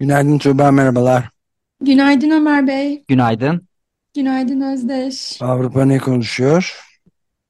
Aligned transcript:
Günaydın 0.00 0.38
Tuğba, 0.38 0.70
merhabalar. 0.70 1.24
Günaydın 1.80 2.30
Ömer 2.30 2.66
Bey. 2.66 3.04
Günaydın. 3.08 3.68
Günaydın 4.14 4.60
Özdeş. 4.60 5.42
Avrupa 5.42 5.84
ne 5.84 5.98
konuşuyor? 5.98 6.80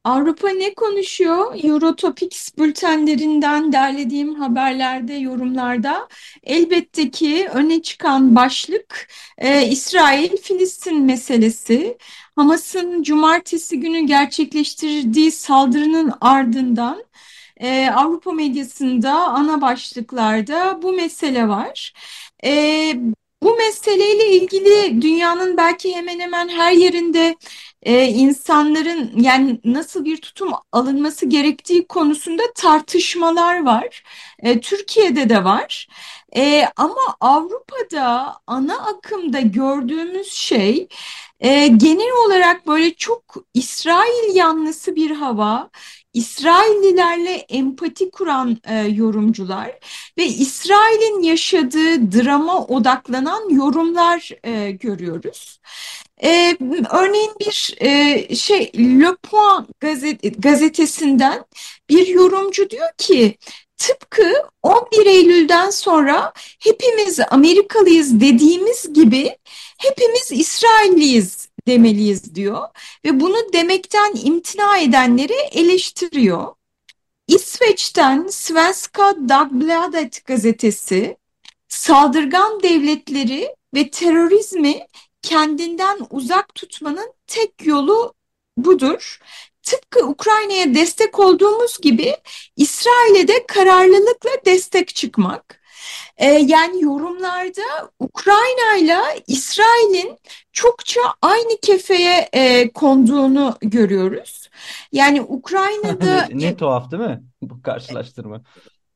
Avrupa 0.04 0.48
ne 0.48 0.74
konuşuyor? 0.74 1.54
Eurotopics 1.64 2.58
bültenlerinden 2.58 3.72
derlediğim 3.72 4.34
haberlerde, 4.34 5.14
yorumlarda 5.14 6.08
elbette 6.42 7.10
ki 7.10 7.48
öne 7.54 7.82
çıkan 7.82 8.36
başlık 8.36 9.08
e, 9.38 9.66
İsrail-Filistin 9.66 11.02
meselesi. 11.02 11.98
Hamas'ın 12.36 13.02
cumartesi 13.02 13.80
günü 13.80 14.00
gerçekleştirdiği 14.00 15.30
saldırının 15.30 16.12
ardından 16.20 17.04
e, 17.56 17.90
Avrupa 17.90 18.32
medyasında 18.32 19.12
ana 19.12 19.60
başlıklarda 19.60 20.82
bu 20.82 20.92
mesele 20.92 21.48
var. 21.48 21.92
E, 22.44 22.94
bu 23.42 23.56
meseleyle 23.56 24.26
ilgili 24.36 25.02
dünyanın 25.02 25.56
belki 25.56 25.96
hemen 25.96 26.20
hemen 26.20 26.48
her 26.48 26.72
yerinde 26.72 27.36
e, 27.82 28.04
insanların 28.06 29.12
yani 29.20 29.60
nasıl 29.64 30.04
bir 30.04 30.16
tutum 30.16 30.52
alınması 30.72 31.26
gerektiği 31.26 31.86
konusunda 31.86 32.42
tartışmalar 32.56 33.64
var. 33.64 34.02
E, 34.38 34.60
Türkiye'de 34.60 35.28
de 35.28 35.44
var. 35.44 35.88
E, 36.36 36.64
ama 36.76 37.16
Avrupa'da 37.20 38.34
ana 38.46 38.78
akımda 38.86 39.40
gördüğümüz 39.40 40.32
şey 40.32 40.88
e, 41.40 41.66
genel 41.66 42.12
olarak 42.26 42.66
böyle 42.66 42.94
çok 42.94 43.22
İsrail 43.54 44.36
yanlısı 44.36 44.96
bir 44.96 45.10
hava, 45.10 45.70
İsraillilerle 46.14 47.34
empati 47.34 48.10
kuran 48.10 48.58
e, 48.64 48.78
yorumcular 48.78 49.78
ve 50.18 50.24
İsrail'in 50.24 51.22
yaşadığı 51.22 52.12
drama 52.12 52.66
odaklanan 52.66 53.48
yorumlar 53.48 54.30
e, 54.44 54.70
görüyoruz. 54.70 55.60
E, 56.24 56.56
örneğin 56.90 57.32
bir 57.40 57.74
e, 57.80 58.34
şey 58.34 58.72
Le 58.76 59.14
Point 59.22 59.80
gazet 59.80 60.42
gazetesinden 60.42 61.44
bir 61.88 62.06
yorumcu 62.06 62.70
diyor 62.70 62.88
ki 62.98 63.38
tıpkı 63.76 64.32
11 64.62 65.06
Eylül'den 65.06 65.70
sonra 65.70 66.32
hepimiz 66.36 67.20
Amerikalıyız 67.30 68.20
dediğimiz 68.20 68.92
gibi 68.92 69.36
hepimiz 69.78 70.32
İsrailliyiz 70.32 71.48
demeliyiz 71.68 72.34
diyor 72.34 72.68
ve 73.04 73.20
bunu 73.20 73.52
demekten 73.52 74.12
imtina 74.24 74.78
edenleri 74.78 75.32
eleştiriyor. 75.32 76.54
İsveç'ten 77.28 78.26
Svenska 78.30 79.14
Dagbladet 79.28 80.24
gazetesi 80.24 81.16
saldırgan 81.68 82.62
devletleri 82.62 83.56
ve 83.74 83.90
terörizmi 83.90 84.86
kendinden 85.22 85.98
uzak 86.10 86.54
tutmanın 86.54 87.12
tek 87.26 87.66
yolu 87.66 88.14
budur. 88.56 89.20
Tıpkı 89.62 90.06
Ukrayna'ya 90.06 90.74
destek 90.74 91.20
olduğumuz 91.20 91.80
gibi 91.80 92.16
İsrail'e 92.56 93.28
de 93.28 93.46
kararlılıkla 93.46 94.30
destek 94.46 94.94
çıkmak. 94.94 95.63
Ee, 96.16 96.26
yani 96.26 96.82
yorumlarda 96.82 97.90
Ukrayna 97.98 98.76
ile 98.80 98.98
İsrail'in 99.26 100.18
çokça 100.52 101.00
aynı 101.22 101.60
kefeye 101.62 102.28
e, 102.32 102.70
konduğunu 102.70 103.56
görüyoruz. 103.60 104.48
Yani 104.92 105.22
Ukrayna'da... 105.22 106.28
ne 106.32 106.56
tuhaf 106.56 106.90
değil 106.90 107.02
mi 107.02 107.22
bu 107.42 107.62
karşılaştırma? 107.62 108.42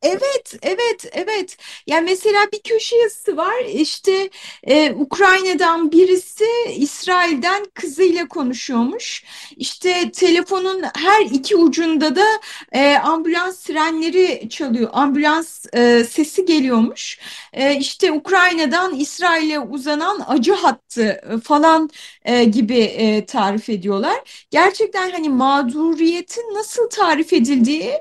Evet, 0.02 0.54
evet, 0.62 1.06
evet. 1.12 1.56
Yani 1.86 2.04
mesela 2.10 2.46
bir 2.52 2.60
köşe 2.62 2.96
yazısı 2.96 3.36
var. 3.36 3.64
İşte 3.72 4.30
e, 4.62 4.92
Ukrayna'dan 4.92 5.92
birisi 5.92 6.44
İsrail'den 6.76 7.64
kızıyla 7.74 8.28
konuşuyormuş. 8.28 9.24
İşte 9.56 10.10
telefonun 10.12 10.82
her 10.96 11.20
iki 11.26 11.56
ucunda 11.56 12.16
da 12.16 12.24
e, 12.72 12.96
ambulans 12.96 13.58
sirenleri 13.58 14.48
çalıyor. 14.50 14.90
Ambulans 14.92 15.66
e, 15.74 16.04
sesi 16.04 16.44
geliyormuş. 16.44 17.18
E, 17.52 17.76
işte 17.76 18.12
Ukrayna'dan 18.12 18.94
İsrail'e 18.94 19.60
uzanan 19.60 20.24
acı 20.28 20.52
hattı 20.52 21.20
falan 21.44 21.90
e, 22.24 22.44
gibi 22.44 22.78
e, 22.78 23.26
tarif 23.26 23.68
ediyorlar. 23.68 24.46
Gerçekten 24.50 25.10
hani 25.10 25.28
mağduriyetin 25.28 26.54
nasıl 26.54 26.88
tarif 26.90 27.32
edildiği 27.32 27.92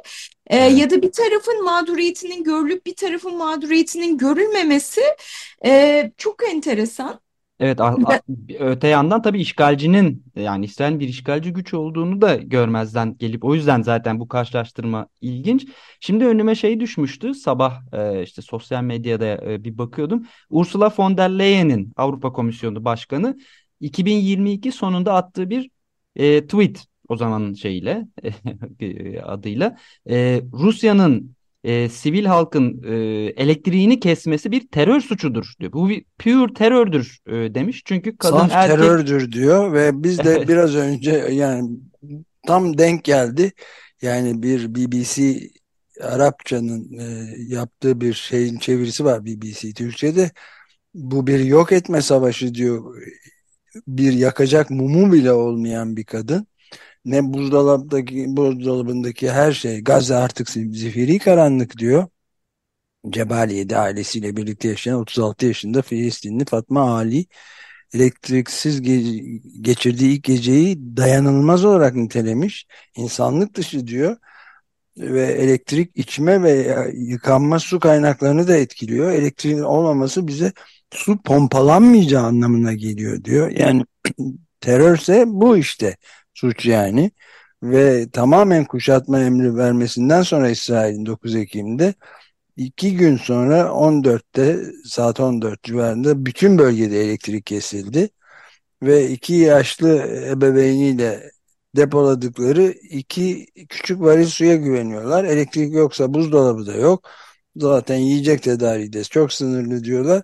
e, 0.48 0.58
ya 0.58 0.90
da 0.90 1.02
bir 1.02 1.12
tarafın 1.12 1.64
mağduriyetinin 1.64 2.44
görülüp 2.44 2.86
bir 2.86 2.96
tarafın 2.96 3.38
mağduriyetinin 3.38 4.18
görülmemesi 4.18 5.02
e, 5.66 6.12
çok 6.18 6.50
enteresan. 6.50 7.20
Evet, 7.60 7.80
öte 8.60 8.88
yandan 8.88 9.22
tabii 9.22 9.42
işgalcinin 9.42 10.24
yani 10.36 10.66
İsrail'in 10.66 11.00
bir 11.00 11.08
işgalci 11.08 11.54
güç 11.54 11.74
olduğunu 11.74 12.22
da 12.22 12.36
görmezden 12.36 13.18
gelip 13.18 13.46
o 13.46 13.56
yüzden 13.56 13.82
zaten 13.82 14.20
bu 14.20 14.28
karşılaştırma 14.28 15.08
ilginç. 15.22 15.68
Şimdi 16.00 16.26
önüme 16.26 16.56
şey 16.56 16.80
düşmüştü 16.80 17.34
sabah 17.34 17.82
e, 17.94 18.24
işte 18.24 18.42
sosyal 18.42 18.84
medyada 18.84 19.26
e, 19.26 19.64
bir 19.64 19.78
bakıyordum. 19.78 20.26
Ursula 20.50 20.94
von 20.98 21.18
der 21.18 21.30
Leyen'in 21.30 21.94
Avrupa 21.96 22.34
Komisyonu 22.34 22.86
Başkanı 22.86 23.38
2022 23.80 24.72
sonunda 24.72 25.14
attığı 25.14 25.50
bir 25.50 25.70
e, 26.16 26.42
tweet 26.48 26.86
o 27.10 27.18
zamanın 27.18 27.54
şeyiyle 27.54 28.08
adıyla 29.24 29.78
e, 30.10 30.42
Rusya'nın 30.54 31.38
e, 31.64 31.90
sivil 31.90 32.26
halkın 32.26 32.84
e, 32.84 32.96
elektriğini 33.44 34.00
kesmesi 34.00 34.52
bir 34.52 34.68
terör 34.68 35.02
suçudur 35.02 35.54
diyor. 35.60 35.74
Bu 35.74 35.90
bir 35.90 36.06
pure 36.20 36.54
terördür 36.54 37.20
e, 37.28 37.32
demiş. 37.32 37.82
Çünkü 37.86 38.18
kadın 38.18 38.38
Saf 38.38 38.52
erkek... 38.52 38.78
terördür 38.78 39.32
diyor 39.32 39.74
ve 39.74 40.04
biz 40.04 40.20
de 40.20 40.48
biraz 40.48 40.76
önce 40.76 41.12
yani 41.12 41.70
tam 42.48 42.78
denk 42.78 43.04
geldi. 43.04 43.52
Yani 44.02 44.44
bir 44.44 44.76
BBC 44.76 45.40
Arapçanın 46.02 47.00
e, 47.00 47.36
yaptığı 47.38 48.02
bir 48.02 48.14
şeyin 48.14 48.58
çevirisi 48.58 49.06
var 49.06 49.26
BBC 49.26 49.74
Türkçe'de. 49.74 50.32
Bu 50.94 51.28
bir 51.28 51.40
yok 51.40 51.72
etme 51.72 52.02
savaşı 52.02 52.54
diyor. 52.54 52.96
Bir 53.88 54.14
yakacak 54.14 54.70
mumu 54.70 55.14
bile 55.14 55.32
olmayan 55.32 55.98
bir 55.98 56.04
kadın 56.04 56.48
ne 57.06 57.34
buzdolabındaki 57.34 58.38
buzdolabındaki 58.38 59.32
her 59.32 59.52
şey 59.52 59.84
Gazze 59.84 60.16
artık 60.16 60.50
zifiri 60.50 61.20
karanlık 61.20 61.78
diyor. 61.78 62.08
Cebaliye'de 63.10 63.78
ailesiyle 63.78 64.38
birlikte 64.38 64.68
yaşayan 64.68 65.00
36 65.00 65.46
yaşında 65.46 65.82
Filistinli 65.82 66.46
Fatma 66.46 66.96
Ali 66.98 67.26
elektriksiz 67.94 68.82
ge 68.82 69.02
geçirdiği 69.62 70.16
ilk 70.18 70.24
geceyi 70.24 70.98
dayanılmaz 70.98 71.66
olarak 71.66 71.96
nitelemiş. 71.96 72.68
İnsanlık 72.96 73.56
dışı 73.56 73.88
diyor 73.88 74.18
ve 74.98 75.24
elektrik 75.24 75.98
içme 75.98 76.44
ve 76.44 76.76
yıkanma 76.96 77.60
su 77.60 77.80
kaynaklarını 77.80 78.48
da 78.48 78.58
etkiliyor. 78.58 79.12
Elektriğin 79.12 79.60
olmaması 79.60 80.28
bize 80.28 80.52
su 80.92 81.22
pompalanmayacağı 81.22 82.24
anlamına 82.24 82.74
geliyor 82.74 83.24
diyor. 83.24 83.50
Yani 83.50 83.86
terörse 84.62 85.24
bu 85.28 85.58
işte 85.58 85.98
suç 86.38 86.66
yani 86.66 87.12
ve 87.64 88.10
tamamen 88.10 88.66
kuşatma 88.66 89.20
emri 89.20 89.56
vermesinden 89.56 90.22
sonra 90.22 90.50
İsrail'in 90.50 91.06
9 91.06 91.36
Ekim'de 91.36 91.94
iki 92.58 92.98
gün 92.98 93.18
sonra 93.18 93.62
14'te 93.72 94.60
saat 94.86 95.20
14 95.20 95.64
civarında 95.64 96.26
bütün 96.26 96.58
bölgede 96.60 97.02
elektrik 97.02 97.46
kesildi 97.46 98.10
ve 98.84 99.10
iki 99.10 99.34
yaşlı 99.34 99.98
ebeveyniyle 100.28 101.32
depoladıkları 101.76 102.64
iki 102.72 103.48
küçük 103.70 104.02
varil 104.02 104.26
suya 104.28 104.56
güveniyorlar. 104.56 105.24
Elektrik 105.26 105.74
yoksa 105.74 106.14
buzdolabı 106.14 106.68
da 106.68 106.74
yok. 106.76 107.10
Zaten 107.56 107.98
yiyecek 107.98 108.44
tedariği 108.44 108.94
de 108.94 109.04
çok 109.04 109.34
sınırlı 109.34 109.84
diyorlar. 109.84 110.24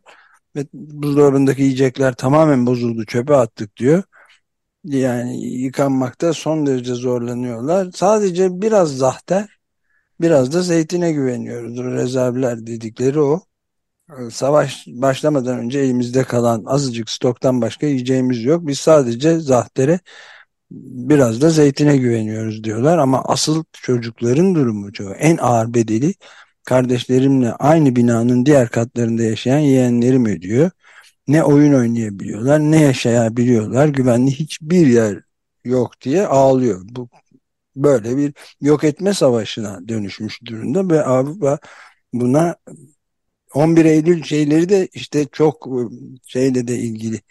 Ve 0.56 0.66
buzdolabındaki 0.74 1.62
yiyecekler 1.62 2.16
tamamen 2.16 2.66
bozuldu 2.68 3.06
çöpe 3.06 3.36
attık 3.36 3.78
diyor 3.78 4.04
yani 4.84 5.46
yıkanmakta 5.46 6.34
son 6.34 6.66
derece 6.66 6.94
zorlanıyorlar. 6.96 7.92
Sadece 7.96 8.62
biraz 8.62 8.98
zahter 8.98 9.50
Biraz 10.22 10.54
da 10.54 10.62
zeytine 10.62 11.12
güveniyoruz. 11.12 11.78
Rezervler 11.78 12.68
dedikleri 12.68 13.20
o. 13.20 13.42
Savaş 14.32 14.88
başlamadan 14.88 15.60
önce 15.60 15.80
elimizde 15.80 16.24
kalan 16.24 16.64
azıcık 16.66 17.10
stoktan 17.10 17.62
başka 17.62 17.88
yiyeceğimiz 17.88 18.44
yok. 18.44 18.68
Biz 18.68 18.80
sadece 18.80 19.40
zahtere 19.40 20.00
biraz 20.72 21.42
da 21.42 21.50
zeytine 21.50 21.98
güveniyoruz 21.98 22.64
diyorlar 22.64 22.98
ama 22.98 23.24
asıl 23.24 23.64
çocukların 23.74 24.56
durumu 24.56 24.94
çok. 24.94 25.16
En 25.20 25.38
ağır 25.38 25.74
bedeli 25.74 26.14
kardeşlerimle 26.66 27.54
aynı 27.54 27.96
binanın 27.96 28.46
diğer 28.46 28.70
katlarında 28.70 29.24
yaşayan 29.24 29.60
yeğenlerim 29.60 30.26
ödüyor. 30.26 30.72
Ne 31.28 31.44
oyun 31.44 31.74
oynayabiliyorlar 31.74 32.60
ne 32.60 32.82
yaşayabiliyorlar. 32.82 33.88
Güvenli 33.88 34.32
hiçbir 34.32 34.88
yer 34.88 35.24
yok 35.64 36.02
diye 36.02 36.28
ağlıyor. 36.28 36.82
Bu 36.84 37.10
böyle 37.76 38.18
bir 38.18 38.34
yok 38.62 38.84
etme 38.84 39.14
savaşına 39.14 39.88
dönüşmüş 39.88 40.46
durumda 40.46 40.90
ve 40.90 41.04
Avrupa 41.04 41.60
buna 42.14 42.56
11 43.54 43.86
Eylül 43.86 44.24
şeyleri 44.24 44.70
de 44.70 44.88
işte 44.94 45.26
çok 45.32 45.68
şeyle 46.28 46.68
de 46.68 46.78
ilgili 46.80 47.22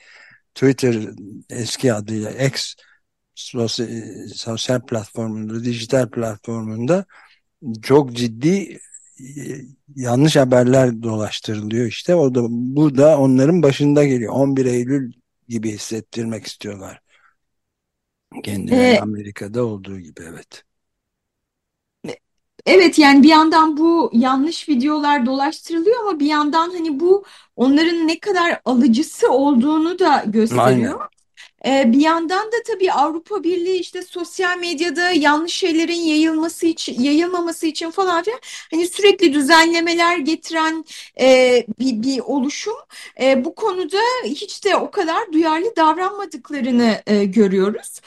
Twitter 0.55 1.09
eski 1.51 1.93
adıyla 1.93 2.31
X 2.31 2.75
sosyal, 3.35 3.89
sosyal 4.35 4.81
platformunda, 4.87 5.65
dijital 5.65 6.11
platformunda 6.11 7.05
çok 7.83 8.13
ciddi 8.13 8.79
yanlış 9.97 10.37
haberler 10.37 11.03
dolaştırılıyor 11.03 11.87
işte. 11.87 12.15
O 12.15 12.35
da 12.35 12.41
bu 12.51 12.97
da 12.97 13.19
onların 13.19 13.63
başında 13.63 14.05
geliyor. 14.05 14.33
11 14.33 14.67
Eylül 14.67 15.13
gibi 15.49 15.71
hissettirmek 15.73 16.47
istiyorlar. 16.47 17.01
Kendileri 18.45 18.97
ee, 18.97 19.01
Amerika'da 19.01 19.65
olduğu 19.65 19.99
gibi 19.99 20.21
evet. 20.29 20.65
Evet 22.67 22.99
yani 22.99 23.23
bir 23.23 23.29
yandan 23.29 23.77
bu 23.77 24.11
yanlış 24.13 24.69
videolar 24.69 25.27
dolaştırılıyor 25.27 26.01
ama 26.01 26.21
bir 26.21 26.27
yandan 26.27 26.71
hani 26.71 27.01
bu 27.01 27.25
onların 27.57 28.09
ne 28.09 28.21
kadar 28.21 28.61
alıcısı 28.65 29.31
olduğunu 29.31 29.99
da 29.99 30.25
gösteriyor. 30.27 31.01
Aynen. 31.01 31.09
Ee, 31.67 31.93
bir 31.93 32.01
yandan 32.01 32.47
da 32.53 32.57
tabii 32.67 32.93
Avrupa 32.93 33.43
Birliği 33.45 33.79
işte 33.79 34.03
sosyal 34.03 34.59
medyada 34.59 35.11
yanlış 35.11 35.53
şeylerin 35.53 36.01
yayılması 36.01 36.67
için 36.67 37.03
yayılmaması 37.03 37.67
için 37.67 37.91
falan 37.91 38.23
filan 38.23 38.41
hani 38.71 38.89
sürekli 38.89 39.35
düzenlemeler 39.35 40.19
getiren 40.19 40.85
e, 41.21 41.67
bir, 41.79 42.03
bir 42.03 42.21
oluşum. 42.21 42.77
E, 43.21 43.45
bu 43.45 43.55
konuda 43.55 43.99
hiç 44.25 44.65
de 44.65 44.77
o 44.77 44.91
kadar 44.91 45.33
duyarlı 45.33 45.77
davranmadıklarını 45.77 47.03
e, 47.07 47.25
görüyoruz. 47.25 48.01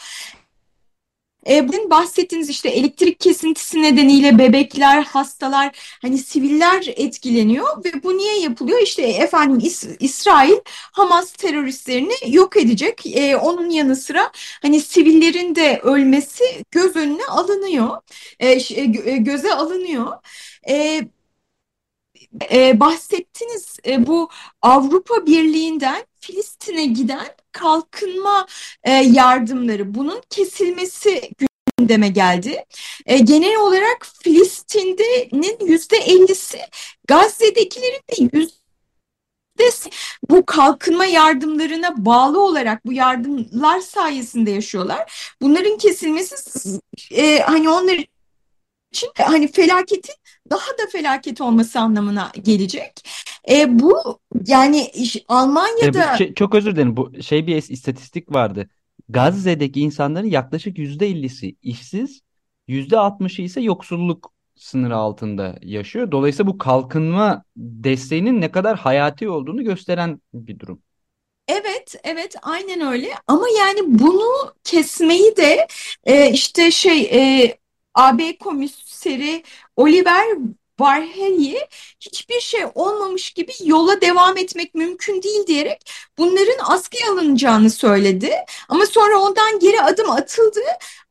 E, 1.49 1.67
bugün 1.67 1.89
bahsettiğiniz 1.89 2.49
işte 2.49 2.69
elektrik 2.69 3.19
kesintisi 3.19 3.81
nedeniyle 3.81 4.37
bebekler, 4.39 5.03
hastalar, 5.03 5.97
hani 6.01 6.17
siviller 6.17 6.83
etkileniyor 6.95 7.85
ve 7.85 8.03
bu 8.03 8.17
niye 8.17 8.39
yapılıyor? 8.39 8.81
İşte 8.81 9.01
efendim 9.01 9.59
İs 9.63 9.85
İsrail 9.99 10.57
Hamas 10.67 11.31
teröristlerini 11.31 12.13
yok 12.27 12.57
edecek. 12.57 13.05
E, 13.17 13.37
onun 13.37 13.69
yanı 13.69 13.95
sıra 13.95 14.31
hani 14.61 14.81
sivillerin 14.81 15.55
de 15.55 15.79
ölmesi 15.83 16.43
göz 16.71 16.95
önüne 16.95 17.25
alınıyor, 17.25 17.97
e, 18.39 18.49
e, 18.51 18.85
göze 19.17 19.53
alınıyor. 19.53 20.13
E, 20.69 21.01
e, 22.51 22.79
bahsettiniz 22.79 23.77
e, 23.87 24.07
bu 24.07 24.29
Avrupa 24.61 25.25
Birliği'nden 25.25 26.05
Filistin'e 26.25 26.85
giden 26.85 27.27
kalkınma 27.51 28.47
e, 28.83 28.91
yardımları 28.91 29.95
bunun 29.95 30.21
kesilmesi 30.29 31.31
gündeme 31.77 32.07
geldi. 32.07 32.65
E, 33.05 33.17
genel 33.17 33.57
olarak 33.57 34.07
Filistin'de'nin 34.23 35.67
yüzde 35.67 35.97
ellisi 35.97 36.59
Gazze'dekilerin 37.07 38.01
de 38.11 38.37
yüzde 38.37 38.55
bu 40.29 40.45
kalkınma 40.45 41.05
yardımlarına 41.05 42.05
bağlı 42.05 42.41
olarak 42.41 42.85
bu 42.85 42.93
yardımlar 42.93 43.79
sayesinde 43.79 44.51
yaşıyorlar. 44.51 45.33
Bunların 45.41 45.77
kesilmesi 45.77 46.35
e, 47.11 47.39
hani 47.39 47.69
onlar 47.69 48.05
için 48.91 49.09
hani 49.17 49.51
felaketin 49.51 50.15
daha 50.49 50.67
da 50.67 50.87
felaket 50.91 51.41
olması 51.41 51.79
anlamına 51.79 52.31
gelecek. 52.41 53.09
E, 53.49 53.79
bu 53.79 54.19
yani 54.47 54.91
Almanya'da... 55.27 56.13
E, 56.13 56.17
şey, 56.17 56.33
çok 56.33 56.55
özür 56.55 56.75
dilerim. 56.75 56.97
Bu 56.97 57.21
şey 57.21 57.47
bir 57.47 57.55
istatistik 57.55 58.31
vardı. 58.31 58.69
Gazze'deki 59.09 59.81
insanların 59.81 60.27
yaklaşık 60.27 60.77
yüzde 60.77 61.09
50'si 61.09 61.55
işsiz, 61.61 62.21
yüzde 62.67 62.95
60'ı 62.95 63.45
ise 63.45 63.61
yoksulluk 63.61 64.33
sınırı 64.55 64.95
altında 64.95 65.57
yaşıyor. 65.61 66.11
Dolayısıyla 66.11 66.51
bu 66.53 66.57
kalkınma 66.57 67.43
desteğinin 67.57 68.41
ne 68.41 68.51
kadar 68.51 68.77
hayati 68.77 69.29
olduğunu 69.29 69.63
gösteren 69.63 70.21
bir 70.33 70.59
durum. 70.59 70.81
Evet, 71.47 71.95
evet, 72.03 72.35
aynen 72.41 72.81
öyle. 72.81 73.07
Ama 73.27 73.45
yani 73.59 73.79
bunu 73.85 74.53
kesmeyi 74.63 75.37
de 75.37 75.67
e, 76.03 76.31
işte 76.31 76.71
şey 76.71 77.01
e, 77.01 77.57
AB 77.93 78.37
komiseri 78.37 79.43
Oliver 79.75 80.25
Varhelyi 80.79 81.67
hiçbir 81.99 82.41
şey 82.41 82.61
olmamış 82.75 83.31
gibi 83.31 83.51
yola 83.63 84.01
devam 84.01 84.37
etmek 84.37 84.75
mümkün 84.75 85.21
değil 85.21 85.47
diyerek 85.47 85.91
bunların 86.17 86.57
askıya 86.63 87.11
alınacağını 87.11 87.69
söyledi. 87.69 88.31
Ama 88.69 88.85
sonra 88.85 89.19
ondan 89.19 89.59
geri 89.59 89.81
adım 89.81 90.09
atıldı. 90.11 90.59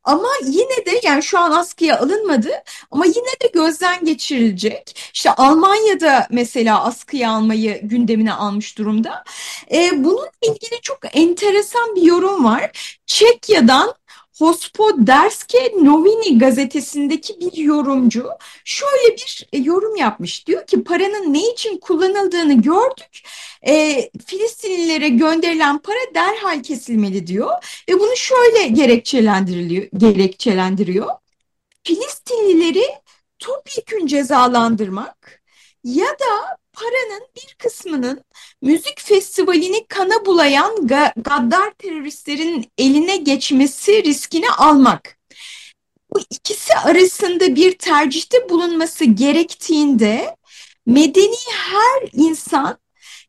Ama 0.03 0.29
yine 0.45 0.85
de 0.85 0.99
yani 1.03 1.23
şu 1.23 1.39
an 1.39 1.51
askıya 1.51 1.99
alınmadı 1.99 2.51
ama 2.91 3.05
yine 3.05 3.39
de 3.43 3.47
gözden 3.53 4.05
geçirilecek. 4.05 5.11
İşte 5.13 5.31
Almanya'da 5.31 6.27
mesela 6.29 6.83
askıya 6.83 7.31
almayı 7.31 7.79
gündemine 7.83 8.33
almış 8.33 8.77
durumda. 8.77 9.23
Ee, 9.71 9.91
bunun 10.03 10.27
ilgili 10.41 10.81
çok 10.81 10.99
enteresan 11.13 11.95
bir 11.95 12.01
yorum 12.01 12.45
var. 12.45 12.95
Çekya'dan 13.05 13.93
Hospoderske 14.39 15.71
Novini 15.83 16.37
gazetesindeki 16.37 17.39
bir 17.39 17.57
yorumcu 17.57 18.29
şöyle 18.65 19.15
bir 19.15 19.47
e, 19.53 19.57
yorum 19.57 19.95
yapmış. 19.95 20.47
Diyor 20.47 20.67
ki 20.67 20.83
paranın 20.83 21.33
ne 21.33 21.51
için 21.51 21.77
kullanıldığını 21.77 22.61
gördük. 22.61 23.23
E, 23.67 24.09
Filistinlilere 24.25 25.09
gönderilen 25.09 25.77
para 25.77 26.15
derhal 26.15 26.63
kesilmeli 26.63 27.27
diyor. 27.27 27.49
Ve 27.89 27.99
bunu 27.99 28.15
şöyle 28.15 28.67
gerekçelendiriliyor, 28.67 29.87
gerekçelendiriyor. 29.97 31.09
Filistinlileri 31.83 32.85
topyekün 33.39 34.07
cezalandırmak 34.07 35.43
ya 35.83 36.07
da 36.07 36.57
paranın 36.75 37.27
bir 37.35 37.55
kısmının 37.59 38.23
müzik 38.61 39.01
festivalini 39.01 39.87
kana 39.87 40.25
bulayan 40.25 40.87
ga 40.87 41.13
gaddar 41.17 41.71
teröristlerin 41.71 42.71
eline 42.77 43.17
geçmesi 43.17 44.03
riskini 44.03 44.49
almak. 44.49 45.17
Bu 46.13 46.19
ikisi 46.29 46.73
arasında 46.73 47.55
bir 47.55 47.77
tercihte 47.77 48.49
bulunması 48.49 49.05
gerektiğinde 49.05 50.35
medeni 50.85 51.37
her 51.49 52.09
insan 52.13 52.77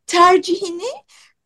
tercihini 0.07 0.91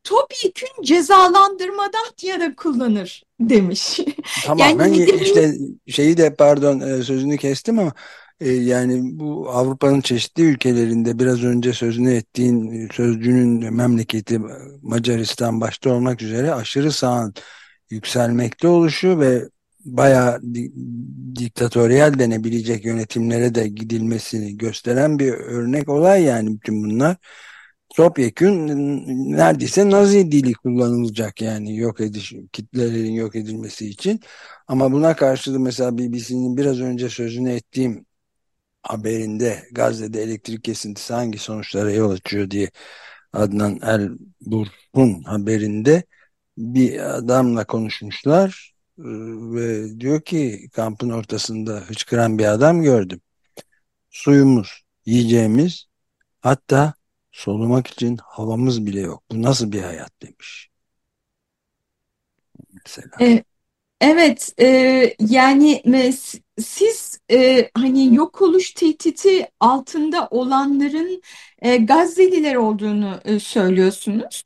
topyekün 0.05 0.83
cezalandırmadan 0.83 2.07
ya 2.23 2.41
da 2.41 2.55
kullanır 2.55 3.23
demiş. 3.41 4.01
Tamam 4.45 4.59
yani 4.59 4.79
ben 4.79 4.93
işte 4.93 5.55
şeyi 5.89 6.17
de 6.17 6.35
pardon 6.35 6.81
e, 6.81 7.03
sözünü 7.03 7.39
kestim 7.39 7.79
ama 7.79 7.93
e, 8.41 8.51
yani 8.51 9.19
bu 9.19 9.51
Avrupa'nın 9.51 10.01
çeşitli 10.01 10.43
ülkelerinde 10.43 11.19
biraz 11.19 11.45
önce 11.45 11.73
sözünü 11.73 12.13
ettiğin 12.13 12.89
sözcünün 12.93 13.75
memleketi 13.75 14.41
Macaristan 14.83 15.61
başta 15.61 15.91
olmak 15.91 16.23
üzere 16.23 16.55
aşırı 16.55 16.93
sağın 16.93 17.35
yükselmekte 17.91 18.69
oluşu 18.69 19.21
ve 19.21 19.49
bayağı 19.85 20.41
diktatöryel 21.37 22.19
denebilecek 22.19 22.85
yönetimlere 22.85 23.55
de 23.55 23.69
gidilmesini 23.69 24.59
gösteren 24.59 25.19
bir 25.19 25.33
örnek 25.33 25.89
olay 25.89 26.23
yani 26.23 26.55
bütün 26.55 26.85
bunlar. 26.85 27.17
Topyekun 27.97 28.69
neredeyse 29.37 29.91
Nazi 29.91 30.33
dili 30.33 30.53
kullanılacak 30.53 31.43
yani 31.43 31.77
yok 31.77 32.01
ediş 32.01 32.35
kitlelerin 32.53 33.13
yok 33.13 33.37
edilmesi 33.37 33.87
için. 33.89 34.21
Ama 34.69 34.93
buna 34.93 35.17
karşılık 35.17 35.61
mesela 35.61 35.99
BBC'nin 35.99 36.57
biraz 36.57 36.81
önce 36.81 37.09
sözünü 37.09 37.51
ettiğim 37.53 38.07
haberinde 38.83 39.69
Gazze'de 39.73 40.23
elektrik 40.23 40.65
kesintisi 40.65 41.15
hangi 41.15 41.39
sonuçlara 41.39 41.91
yol 41.93 42.11
açıyor 42.11 42.51
diye 42.51 42.71
Adnan 43.33 43.79
El 43.83 44.11
Burhun 44.41 45.23
haberinde 45.23 46.05
bir 46.59 47.01
adamla 47.17 47.65
konuşmuşlar 47.67 48.75
e, 48.99 49.05
ve 49.55 50.01
diyor 50.01 50.21
ki 50.21 50.69
kampın 50.73 51.11
ortasında 51.11 51.77
hıçkıran 51.77 52.39
bir 52.39 52.45
adam 52.45 52.83
gördüm. 52.83 53.21
Suyumuz, 54.11 54.85
yiyeceğimiz 55.07 55.87
hatta 56.41 56.95
solumak 57.33 57.87
için 57.87 58.19
havamız 58.23 58.87
bile 58.87 59.01
yok. 59.01 59.23
Bu 59.31 59.43
nasıl 59.43 59.73
bir 59.73 59.83
hayat 59.83 60.23
demiş. 60.23 60.71
Mesela. 62.73 63.11
Evet, 64.01 64.53
e, 64.61 64.67
yani 65.21 65.83
siz 66.61 67.21
e, 67.31 67.71
hani 67.75 68.15
yok 68.15 68.43
oluş 68.43 68.73
tehdidi 68.73 69.49
altında 69.61 70.29
olanların 70.31 71.23
e, 71.63 71.77
Gazze'liler 71.77 72.55
olduğunu 72.55 73.21
e, 73.25 73.41
söylüyorsunuz. 73.41 74.43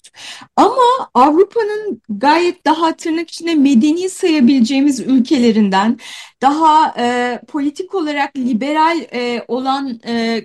Ama 0.56 1.10
Avrupa'nın 1.14 2.02
gayet 2.08 2.66
daha 2.66 2.96
tırnak 2.96 3.30
içinde 3.30 3.54
medeni 3.54 4.10
sayabileceğimiz 4.10 5.00
ülkelerinden, 5.00 5.98
daha 6.42 6.94
e, 6.98 7.40
politik 7.48 7.94
olarak 7.94 8.36
liberal 8.36 9.00
e, 9.12 9.44
olan 9.48 10.00
e, 10.06 10.44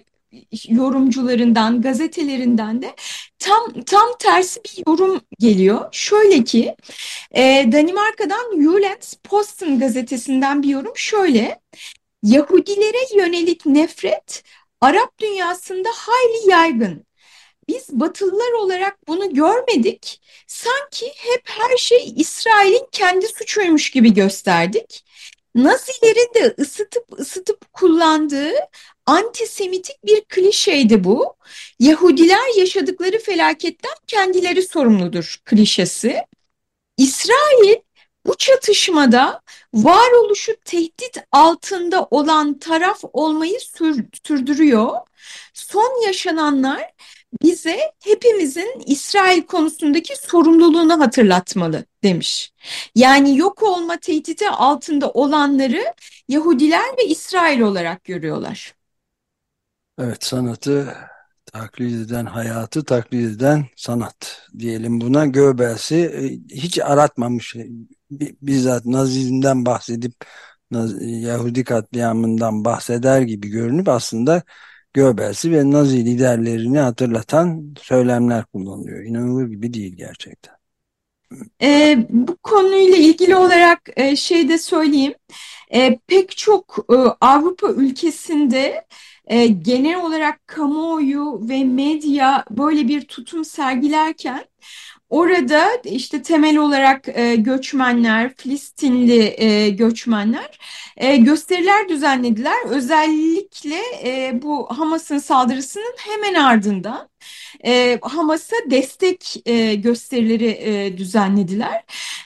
yorumcularından, 0.67 1.81
gazetelerinden 1.81 2.81
de 2.81 2.95
tam 3.39 3.81
tam 3.85 4.09
tersi 4.19 4.61
bir 4.63 4.83
yorum 4.87 5.21
geliyor. 5.39 5.89
Şöyle 5.91 6.43
ki 6.43 6.75
e, 7.35 7.69
Danimarka'dan 7.71 8.51
Jyllands 8.51 9.13
Posten 9.23 9.79
gazetesinden 9.79 10.63
bir 10.63 10.67
yorum 10.69 10.93
şöyle. 10.95 11.59
Yahudilere 12.23 13.17
yönelik 13.17 13.65
nefret 13.65 14.43
Arap 14.81 15.19
dünyasında 15.19 15.89
hayli 15.95 16.49
yaygın. 16.51 17.05
Biz 17.67 17.89
Batılılar 17.91 18.51
olarak 18.51 19.07
bunu 19.07 19.33
görmedik. 19.33 20.21
Sanki 20.47 21.05
hep 21.05 21.41
her 21.45 21.77
şey 21.77 22.13
İsrail'in 22.15 22.87
kendi 22.91 23.27
suçuymuş 23.27 23.91
gibi 23.91 24.13
gösterdik. 24.13 25.05
Nazilerin 25.55 26.33
de 26.35 26.55
ısıtıp 26.59 27.19
ısıtıp 27.19 27.73
kullandığı 27.73 28.53
antisemitik 29.09 30.05
bir 30.05 30.21
klişeydi 30.21 31.03
bu. 31.03 31.35
Yahudiler 31.79 32.57
yaşadıkları 32.57 33.19
felaketten 33.19 33.93
kendileri 34.07 34.63
sorumludur 34.63 35.37
klişesi. 35.45 36.25
İsrail 36.97 37.75
bu 38.25 38.35
çatışmada 38.37 39.41
varoluşu 39.73 40.55
tehdit 40.65 41.17
altında 41.31 42.07
olan 42.11 42.59
taraf 42.59 42.99
olmayı 43.13 43.59
sür 43.59 44.05
sürdürüyor. 44.27 44.89
Son 45.53 46.05
yaşananlar 46.05 46.93
bize 47.41 47.79
hepimizin 48.03 48.83
İsrail 48.85 49.41
konusundaki 49.41 50.15
sorumluluğunu 50.15 50.99
hatırlatmalı 50.99 51.85
demiş. 52.03 52.51
Yani 52.95 53.37
yok 53.37 53.63
olma 53.63 53.97
tehdidi 53.97 54.49
altında 54.49 55.11
olanları 55.11 55.93
Yahudiler 56.27 56.97
ve 56.97 57.05
İsrail 57.05 57.59
olarak 57.59 58.03
görüyorlar. 58.03 58.78
Evet 59.99 60.23
sanatı 60.23 60.95
taklit 61.45 61.93
eden 61.93 62.25
hayatı 62.25 62.83
taklit 62.85 63.35
eden 63.35 63.65
sanat 63.75 64.47
diyelim 64.59 65.01
buna 65.01 65.25
Göbels'i 65.25 65.95
e, 65.95 66.55
hiç 66.55 66.79
aratmamış 66.79 67.55
bizzat 68.41 68.85
Nazizmden 68.85 69.65
bahsedip 69.65 70.13
Yahudi 71.01 71.63
katliamından 71.63 72.65
bahseder 72.65 73.21
gibi 73.21 73.47
görünüp 73.49 73.89
aslında 73.89 74.43
Göbels'i 74.93 75.51
ve 75.51 75.71
Nazi 75.71 76.05
liderlerini 76.05 76.79
hatırlatan 76.79 77.75
söylemler 77.81 78.45
kullanılıyor. 78.45 79.03
İnanılır 79.03 79.47
gibi 79.47 79.73
değil 79.73 79.95
gerçekten. 79.95 80.53
E, 81.61 81.97
bu 82.09 82.37
konuyla 82.37 82.97
ilgili 82.97 83.35
olarak 83.35 83.81
e, 83.95 84.15
şey 84.15 84.49
de 84.49 84.57
söyleyeyim. 84.57 85.13
E, 85.73 85.99
pek 86.07 86.37
çok 86.37 86.85
e, 86.91 86.95
Avrupa 87.21 87.69
ülkesinde 87.71 88.85
e, 89.29 89.47
genel 89.47 90.01
olarak 90.05 90.47
kamuoyu 90.47 91.39
ve 91.49 91.63
medya 91.63 92.45
böyle 92.51 92.87
bir 92.87 93.01
tutum 93.01 93.45
sergilerken 93.45 94.45
Orada 95.09 95.69
işte 95.83 96.21
temel 96.21 96.57
olarak 96.57 97.07
e, 97.07 97.35
göçmenler, 97.35 98.33
Filistinli 98.35 99.35
e, 99.37 99.69
göçmenler 99.69 100.59
gösteriler 101.17 101.89
düzenlediler. 101.89 102.65
Özellikle 102.69 103.81
bu 104.41 104.67
Hamas'ın 104.79 105.17
saldırısının 105.17 105.93
hemen 105.97 106.33
ardından 106.33 107.09
e, 107.65 107.99
Hamas'a 108.01 108.55
destek 108.71 109.35
e, 109.45 109.75
gösterileri 109.75 110.45
e, 110.47 110.97
düzenlediler. 110.97 111.83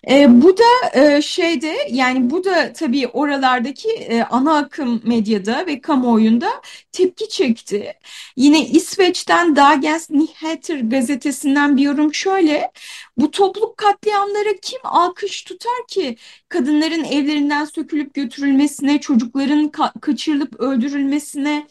E, 0.10 0.42
bu 0.42 0.58
da 0.58 1.00
e, 1.00 1.22
şeyde 1.22 1.78
yani 1.90 2.30
bu 2.30 2.44
da 2.44 2.74
tabii 2.74 3.08
oralardaki 3.08 3.90
e, 3.90 4.24
ana 4.24 4.58
akım 4.58 5.02
medyada 5.04 5.68
ve 5.68 5.82
kamuoyunda 5.82 6.50
tepki 6.92 7.30
çekti. 7.30 7.94
Yine 8.36 8.68
İsveç'ten 8.68 9.56
Dagens 9.56 10.10
Nyheter 10.10 10.80
gazetesinden 10.80 11.78
bir 11.78 11.82
yorum 11.84 12.14
şöyle. 12.14 12.72
Bu 13.18 13.32
topluluk 13.32 13.78
katliamlara 13.78 14.56
kim 14.62 14.80
alkış 14.84 15.44
tutar 15.44 15.88
ki 15.88 16.18
kadınların 16.50 17.04
evlerinden 17.04 17.66
sökülüp 17.66 18.14
götürülmesine, 18.14 19.02
çocukların 19.02 19.68
ka 19.70 19.94
kaçırılıp 20.02 20.60
öldürülmesine, 20.60 21.68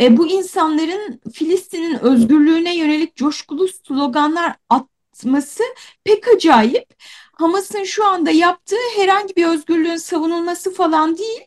e, 0.00 0.16
bu 0.16 0.26
insanların 0.26 1.20
Filistin'in 1.32 1.98
özgürlüğüne 1.98 2.76
yönelik 2.76 3.16
coşkulu 3.16 3.68
sloganlar 3.68 4.56
atması 4.68 5.62
pek 6.04 6.28
acayip. 6.28 6.94
Hamas'ın 7.32 7.84
şu 7.84 8.06
anda 8.06 8.30
yaptığı 8.30 8.76
herhangi 8.96 9.36
bir 9.36 9.46
özgürlüğün 9.46 9.96
savunulması 9.96 10.74
falan 10.74 11.18
değil. 11.18 11.40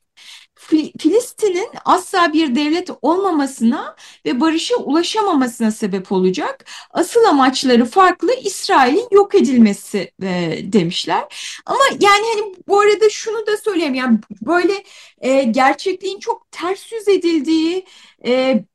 Filistin'in 0.99 1.67
asla 1.85 2.33
bir 2.33 2.55
devlet 2.55 2.89
olmamasına 3.01 3.95
ve 4.25 4.41
barışa 4.41 4.75
ulaşamamasına 4.75 5.71
sebep 5.71 6.11
olacak. 6.11 6.65
Asıl 6.91 7.23
amaçları 7.23 7.85
farklı 7.85 8.33
İsrail'in 8.43 9.07
yok 9.11 9.35
edilmesi 9.35 10.11
e, 10.23 10.59
demişler. 10.63 11.23
Ama 11.65 11.83
yani 11.99 12.25
hani 12.33 12.55
bu 12.67 12.79
arada 12.79 13.09
şunu 13.09 13.47
da 13.47 13.57
söyleyeyim 13.57 13.93
yani 13.93 14.19
böyle 14.41 14.83
e, 15.21 15.43
gerçekliğin 15.43 16.19
çok 16.19 16.51
ters 16.51 16.91
yüz 16.91 17.07
edildiği 17.07 17.85
e, 18.25 18.65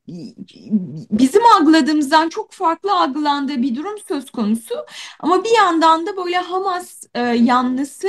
bizim 1.10 1.42
algıladığımızdan 1.46 2.28
çok 2.28 2.52
farklı 2.52 2.92
algılandığı 3.00 3.62
bir 3.62 3.76
durum 3.76 3.98
söz 4.08 4.30
konusu. 4.30 4.74
Ama 5.20 5.44
bir 5.44 5.56
yandan 5.56 6.06
da 6.06 6.16
böyle 6.16 6.36
Hamas 6.36 7.02
e, 7.14 7.20
yanlısı 7.20 8.08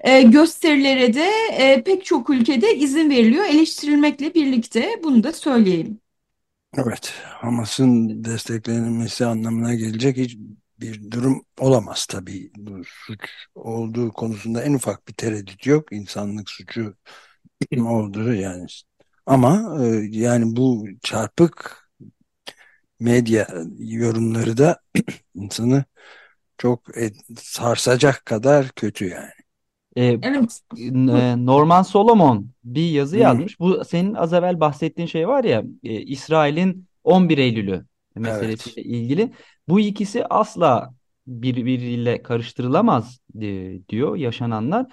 e, 0.00 0.22
gösterilere 0.22 1.14
de 1.14 1.30
e, 1.52 1.82
pek 1.84 2.04
çok 2.04 2.30
ülkede 2.30 2.76
izin 2.76 3.10
veriliyor 3.10 3.44
eleştirilmekle 3.44 4.34
birlikte 4.34 5.00
bunu 5.04 5.22
da 5.22 5.32
söyleyeyim. 5.32 6.00
Evet, 6.78 7.12
Hamas'ın 7.24 8.24
desteklenmesi 8.24 9.26
anlamına 9.26 9.74
gelecek 9.74 10.16
hiç 10.16 10.36
bir 10.80 11.10
durum 11.10 11.44
olamaz 11.60 12.06
tabii. 12.06 12.50
Bu 12.56 12.82
suç 12.84 13.20
olduğu 13.54 14.12
konusunda 14.12 14.62
en 14.62 14.74
ufak 14.74 15.08
bir 15.08 15.12
tereddüt 15.12 15.66
yok. 15.66 15.92
İnsanlık 15.92 16.50
suçu 16.50 16.94
olduğu 17.78 18.34
yani 18.34 18.66
ama 19.26 19.78
e, 19.84 19.86
yani 20.10 20.56
bu 20.56 20.86
çarpık 21.02 21.88
medya 23.00 23.48
yorumları 23.78 24.56
da 24.56 24.80
insanı 25.34 25.84
çok 26.58 26.96
et, 26.96 27.16
sarsacak 27.36 28.26
kadar 28.26 28.68
kötü 28.68 29.08
yani. 29.08 29.30
Ee, 29.96 30.04
evet. 30.22 30.60
Norman 31.36 31.82
Solomon 31.82 32.50
bir 32.64 32.90
yazı 32.90 33.18
yazmış. 33.18 33.60
Bu 33.60 33.84
senin 33.84 34.14
az 34.14 34.32
evvel 34.32 34.60
bahsettiğin 34.60 35.08
şey 35.08 35.28
var 35.28 35.44
ya 35.44 35.62
e, 35.82 36.00
İsrail'in 36.00 36.86
11 37.04 37.38
Eylül'ü 37.38 37.86
meselesiyle 38.14 38.80
evet. 38.80 38.94
ilgili. 38.94 39.32
Bu 39.68 39.80
ikisi 39.80 40.26
asla 40.26 40.94
birbiriyle 41.26 42.22
karıştırılamaz 42.22 43.20
e, 43.40 43.78
diyor 43.88 44.16
yaşananlar. 44.16 44.86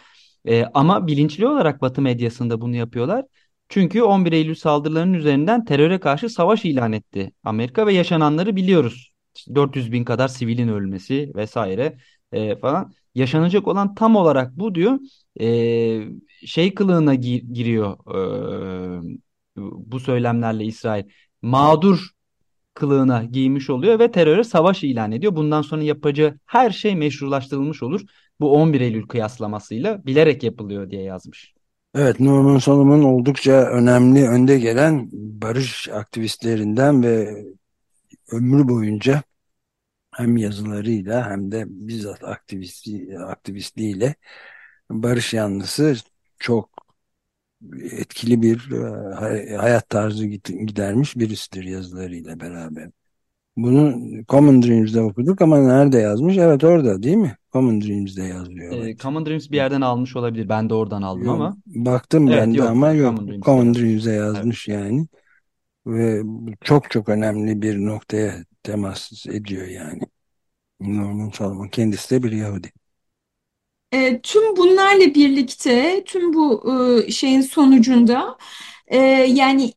E, 0.45 0.65
ama 0.74 1.07
bilinçli 1.07 1.48
olarak 1.48 1.81
Batı 1.81 2.01
medyasında 2.01 2.62
bunu 2.62 2.75
yapıyorlar. 2.75 3.25
Çünkü 3.69 4.01
11 4.01 4.31
Eylül 4.31 4.55
saldırılarının 4.55 5.13
üzerinden 5.13 5.65
teröre 5.65 5.99
karşı 5.99 6.29
savaş 6.29 6.65
ilan 6.65 6.93
etti 6.93 7.31
Amerika 7.43 7.88
ve 7.88 7.93
yaşananları 7.93 8.55
biliyoruz. 8.55 9.13
İşte 9.35 9.55
400 9.55 9.91
bin 9.91 10.03
kadar 10.03 10.27
sivilin 10.27 10.67
ölmesi 10.67 11.31
vesaire 11.35 11.97
e, 12.31 12.55
falan. 12.55 12.93
Yaşanacak 13.15 13.67
olan 13.67 13.95
tam 13.95 14.15
olarak 14.15 14.57
bu 14.57 14.75
diyor. 14.75 14.99
E, 15.41 15.47
şey 16.45 16.73
kılığına 16.73 17.15
gi 17.15 17.53
giriyor 17.53 17.97
e, 19.05 19.17
bu 19.57 19.99
söylemlerle 19.99 20.65
İsrail. 20.65 21.03
Mağdur 21.41 22.09
kılığına 22.73 23.23
giymiş 23.23 23.69
oluyor 23.69 23.99
ve 23.99 24.11
teröre 24.11 24.43
savaş 24.43 24.83
ilan 24.83 25.11
ediyor. 25.11 25.35
Bundan 25.35 25.61
sonra 25.61 25.83
yapacağı 25.83 26.39
her 26.45 26.69
şey 26.71 26.95
meşrulaştırılmış 26.95 27.83
olur. 27.83 28.01
Bu 28.39 28.53
11 28.53 28.81
Eylül 28.81 29.07
kıyaslamasıyla 29.07 30.05
bilerek 30.05 30.43
yapılıyor 30.43 30.91
diye 30.91 31.01
yazmış. 31.03 31.58
Evet, 31.96 32.19
Norman 32.19 32.58
Solomon 32.58 33.03
oldukça 33.03 33.51
önemli 33.51 34.27
önde 34.29 34.60
gelen 34.60 35.10
barış 35.13 35.89
aktivistlerinden 35.89 37.03
ve 37.03 37.43
ömrü 38.31 38.67
boyunca 38.69 39.24
hem 40.15 40.38
yazılarıyla 40.38 41.31
hem 41.31 41.51
de 41.51 41.65
bizzat 41.69 42.24
aktivisti, 42.24 43.19
aktivistliğiyle 43.19 44.15
barış 44.91 45.34
yanlısı 45.34 45.96
çok 46.39 46.69
etkili 47.91 48.41
bir 48.41 48.72
e, 48.72 49.55
hayat 49.55 49.89
tarzı 49.89 50.25
gidermiş 50.27 51.15
birisidir 51.17 51.63
yazılarıyla 51.63 52.39
beraber. 52.39 52.89
Bunu 53.63 53.95
Common 54.29 54.61
Dreams'de 54.63 55.01
okuduk 55.01 55.41
ama 55.41 55.57
nerede 55.59 55.97
yazmış? 55.97 56.37
Evet 56.37 56.63
orada 56.63 57.03
değil 57.03 57.17
mi? 57.17 57.37
Common 57.53 57.81
Dreams'de 57.81 58.23
yazıyor. 58.23 58.73
Ee, 58.73 58.75
Evet. 58.75 58.99
Common 58.99 59.25
Dreams 59.25 59.49
bir 59.51 59.55
yerden 59.55 59.81
almış 59.81 60.15
olabilir. 60.15 60.49
Ben 60.49 60.69
de 60.69 60.73
oradan 60.73 61.01
aldım 61.01 61.25
Yok, 61.25 61.35
ama. 61.35 61.57
baktım 61.65 62.27
Evet 62.27 62.37
ben 62.41 62.53
de 62.53 62.57
yok. 62.57 62.69
ama 62.69 62.91
yok. 62.91 63.17
Common 63.17 63.27
Dreams'te 63.27 63.45
Common 63.45 63.65
yazmış. 63.65 63.83
Dreams'de 63.83 64.11
Evet. 64.33 64.35
yazmış 64.35 64.67
yani. 64.67 65.07
Ve 65.87 66.23
çok 66.61 66.91
çok 66.91 67.09
önemli 67.09 67.61
bir 67.61 67.77
noktaya 67.85 68.45
temas 68.63 69.25
ediyor 69.27 69.67
yani. 69.67 70.01
Norman 70.79 71.29
Solomon 71.29 71.67
kendisi 71.67 72.11
de 72.15 72.23
bir 72.23 72.31
Yahudi. 72.31 72.71
E, 73.91 74.21
tüm 74.21 74.57
bunlarla 74.57 75.15
birlikte, 75.15 76.03
tüm 76.05 76.33
bu 76.33 76.63
e, 77.07 77.11
şeyin 77.11 77.41
sonucunda 77.41 78.37
e, 78.87 78.97
yani 79.29 79.73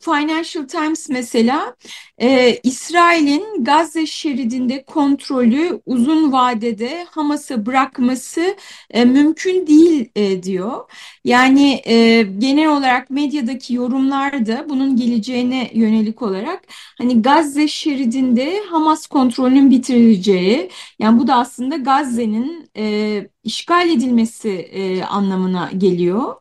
Financial 0.00 0.64
Times 0.68 1.08
mesela 1.08 1.74
e, 2.18 2.58
İsrail'in 2.62 3.64
Gazze 3.64 4.06
şeridinde 4.06 4.84
kontrolü 4.84 5.80
uzun 5.86 6.32
vadede 6.32 7.04
Hamas'a 7.10 7.66
bırakması 7.66 8.56
e, 8.90 9.04
mümkün 9.04 9.66
değil 9.66 10.10
e, 10.16 10.42
diyor. 10.42 10.90
Yani 11.24 11.82
e, 11.86 12.22
genel 12.38 12.68
olarak 12.68 13.10
medyadaki 13.10 13.74
yorumlar 13.74 14.46
da 14.46 14.66
bunun 14.68 14.96
geleceğine 14.96 15.70
yönelik 15.74 16.22
olarak 16.22 16.64
hani 16.98 17.22
Gazze 17.22 17.68
şeridinde 17.68 18.60
Hamas 18.70 19.06
kontrolünün 19.06 19.70
bitirileceği 19.70 20.70
yani 20.98 21.18
bu 21.18 21.26
da 21.26 21.34
aslında 21.34 21.76
Gazze'nin 21.76 22.70
e, 22.76 23.26
işgal 23.44 23.88
edilmesi 23.90 24.50
e, 24.50 25.02
anlamına 25.02 25.70
geliyor. 25.78 26.34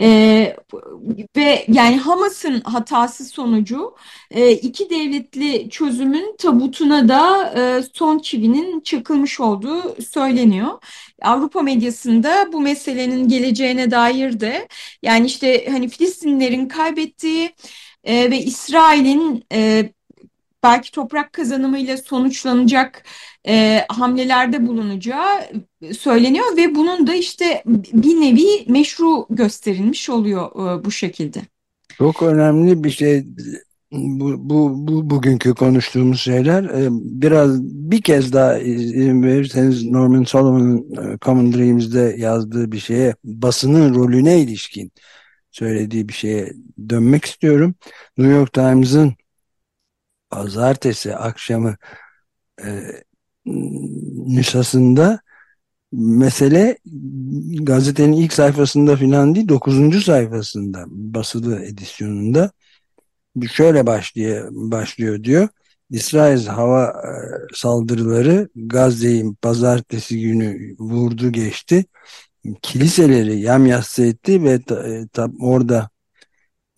E, 0.00 0.56
ve 1.36 1.64
yani 1.68 1.96
Hamas'ın 1.96 2.60
hatası 2.92 3.24
sonucu 3.24 3.94
e, 4.30 4.52
iki 4.52 4.90
devletli 4.90 5.70
çözümün 5.70 6.36
tabutuna 6.38 7.08
da 7.08 7.52
e, 7.56 7.82
son 7.92 8.18
çivinin 8.18 8.80
çakılmış 8.80 9.40
olduğu 9.40 10.02
söyleniyor. 10.02 10.68
Avrupa 11.22 11.62
medyasında 11.62 12.52
bu 12.52 12.60
meselenin 12.60 13.28
geleceğine 13.28 13.90
dair 13.90 14.40
de 14.40 14.68
yani 15.02 15.26
işte 15.26 15.66
hani 15.70 15.88
Filistinlilerin 15.88 16.68
kaybettiği 16.68 17.50
e, 18.04 18.30
ve 18.30 18.38
İsrail'in 18.38 19.44
e, 19.52 19.90
belki 20.62 20.92
toprak 20.92 21.32
kazanımıyla 21.32 21.96
sonuçlanacak 21.96 23.04
e, 23.48 23.84
hamlelerde 23.88 24.66
bulunacağı 24.66 25.50
söyleniyor 25.98 26.56
ve 26.56 26.74
bunun 26.74 27.06
da 27.06 27.14
işte 27.14 27.62
bir 27.92 28.20
nevi 28.20 28.64
meşru 28.68 29.26
gösterilmiş 29.30 30.10
oluyor 30.10 30.50
e, 30.50 30.84
bu 30.84 30.90
şekilde. 30.90 31.51
Çok 32.02 32.22
önemli 32.22 32.84
bir 32.84 32.90
şey 32.90 33.24
bu, 33.92 34.50
bu, 34.50 34.88
bu 34.88 35.10
bugünkü 35.10 35.54
konuştuğumuz 35.54 36.20
şeyler 36.20 36.64
Ee, 36.64 36.88
biraz 36.90 37.62
bir 37.62 38.02
kez 38.02 38.32
daha 38.32 38.58
izin 38.58 39.22
verirseniz 39.22 39.84
Norman 39.84 40.24
Solomon'un 40.24 41.12
e, 41.14 41.18
Common 41.18 41.52
Dreams'de 41.52 42.14
yazdığı 42.18 42.72
bir 42.72 42.78
şeye 42.78 43.14
basının 43.24 43.94
rolüne 43.94 44.40
ilişkin 44.40 44.92
söylediği 45.50 46.08
bir 46.08 46.12
şeye 46.14 46.52
dönmek 46.88 47.24
istiyorum. 47.24 47.74
New 48.18 48.34
York 48.34 48.52
Times'ın 48.52 49.14
pazartesi 50.30 51.16
akşamı 51.16 51.76
e, 52.64 52.82
nüshasında 54.26 55.20
mesele 55.92 56.78
gazetenin 57.62 58.12
ilk 58.12 58.32
sayfasında 58.32 58.96
filan 58.96 59.34
değil 59.34 59.48
dokuzuncu 59.48 60.00
sayfasında 60.00 60.84
basılı 60.88 61.64
edisyonunda 61.64 62.50
şöyle 63.52 63.86
başlıyor, 63.86 64.48
başlıyor 64.52 65.24
diyor. 65.24 65.48
İsrail 65.90 66.46
hava 66.46 66.84
e, 66.86 67.10
saldırıları 67.54 68.48
Gazze'yi 68.56 69.34
pazartesi 69.42 70.20
günü 70.20 70.76
vurdu 70.78 71.32
geçti. 71.32 71.84
Kiliseleri 72.62 73.40
yamyassı 73.40 74.04
etti 74.06 74.44
ve 74.44 74.62
ta, 74.62 74.88
e, 74.88 75.08
ta, 75.08 75.30
orada 75.40 75.90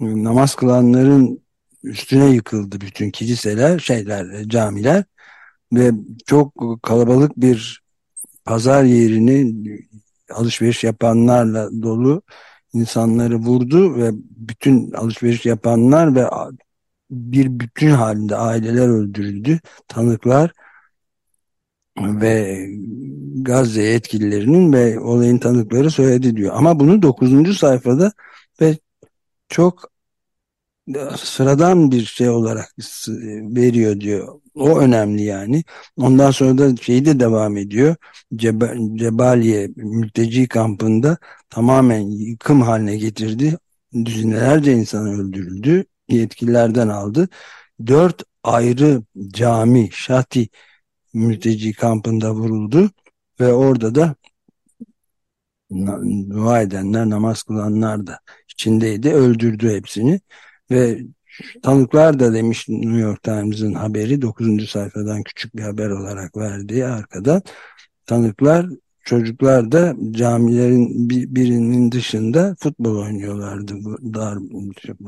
namaz 0.00 0.54
kılanların 0.54 1.44
üstüne 1.82 2.30
yıkıldı 2.30 2.80
bütün 2.80 3.10
kiliseler, 3.10 3.78
şeyler, 3.78 4.44
camiler 4.48 5.04
ve 5.72 5.90
çok 6.26 6.54
kalabalık 6.82 7.36
bir 7.36 7.83
pazar 8.44 8.84
yerini 8.84 9.54
alışveriş 10.30 10.84
yapanlarla 10.84 11.82
dolu 11.82 12.22
insanları 12.72 13.36
vurdu 13.36 13.96
ve 13.96 14.10
bütün 14.36 14.92
alışveriş 14.92 15.46
yapanlar 15.46 16.14
ve 16.14 16.26
bir 17.10 17.60
bütün 17.60 17.90
halinde 17.90 18.36
aileler 18.36 18.88
öldürüldü. 18.88 19.60
Tanıklar 19.88 20.52
ve 21.98 22.66
Gazze 23.42 23.82
yetkililerinin 23.82 24.72
ve 24.72 25.00
olayın 25.00 25.38
tanıkları 25.38 25.90
söyledi 25.90 26.36
diyor. 26.36 26.52
Ama 26.56 26.80
bunu 26.80 27.02
9. 27.02 27.54
sayfada 27.58 28.12
ve 28.60 28.78
çok 29.48 29.90
sıradan 31.16 31.90
bir 31.90 32.04
şey 32.04 32.28
olarak 32.28 32.74
veriyor 33.56 34.00
diyor. 34.00 34.40
O 34.54 34.78
önemli 34.78 35.22
yani. 35.22 35.64
Ondan 35.96 36.30
sonra 36.30 36.58
da 36.58 36.76
şeyi 36.76 37.04
de 37.04 37.20
devam 37.20 37.56
ediyor. 37.56 37.96
Ceba 38.36 38.74
Cebaliye 38.94 39.68
mülteci 39.76 40.48
kampında 40.48 41.18
tamamen 41.50 42.00
yıkım 42.00 42.62
haline 42.62 42.96
getirdi. 42.96 43.58
Düzinelerce 44.04 44.72
insan 44.72 45.06
öldürüldü. 45.06 45.84
Yetkililerden 46.08 46.88
aldı. 46.88 47.28
Dört 47.86 48.22
ayrı 48.42 49.02
cami, 49.28 49.88
şati 49.92 50.48
mülteci 51.14 51.72
kampında 51.72 52.34
vuruldu. 52.34 52.90
Ve 53.40 53.52
orada 53.52 53.94
da 53.94 54.14
dua 56.30 56.62
edenler, 56.62 57.10
namaz 57.10 57.42
kılanlar 57.42 58.06
da 58.06 58.20
içindeydi. 58.48 59.10
Öldürdü 59.12 59.70
hepsini. 59.76 60.20
Ve 60.70 61.00
tanıklar 61.62 62.18
da 62.18 62.34
demiş 62.34 62.68
New 62.68 62.98
York 62.98 63.22
Times'ın 63.22 63.74
haberi 63.74 64.22
9. 64.22 64.70
sayfadan 64.70 65.22
küçük 65.22 65.56
bir 65.56 65.62
haber 65.62 65.90
olarak 65.90 66.36
verdiği 66.36 66.86
arkadan 66.86 67.42
tanıklar 68.06 68.66
çocuklar 69.04 69.72
da 69.72 69.94
camilerin 70.10 71.08
birinin 71.08 71.92
dışında 71.92 72.56
futbol 72.58 72.96
oynuyorlardı 72.96 73.74
dar 74.14 74.38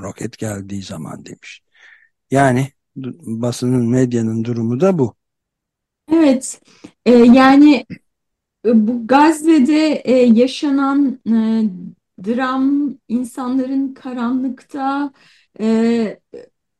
roket 0.02 0.38
geldiği 0.38 0.82
zaman 0.82 1.24
demiş. 1.24 1.62
Yani 2.30 2.68
basının 3.22 3.88
medyanın 3.88 4.44
durumu 4.44 4.80
da 4.80 4.98
bu. 4.98 5.14
Evet 6.12 6.60
e, 7.06 7.12
yani 7.12 7.86
bu 8.64 9.06
Gazze'de 9.06 10.02
e, 10.04 10.12
yaşanan 10.12 11.20
e, 11.28 11.34
dram 12.24 12.94
insanların 13.08 13.94
karanlıkta 13.94 15.12
e, 15.60 16.20